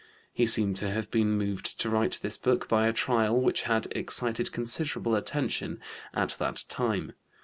[0.33, 3.85] He seems to have been moved to write this book by a trial which had
[3.91, 5.79] excited considerable attention
[6.11, 7.11] at that time.